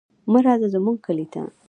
مه 0.31 0.39
راځه 0.45 0.67
زموږ 0.75 0.95
کلي 1.05 1.25
ته. 1.33 1.41